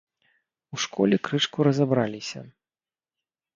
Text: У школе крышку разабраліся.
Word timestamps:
У 0.75 0.81
школе 0.85 1.19
крышку 1.27 1.57
разабраліся. 1.69 2.39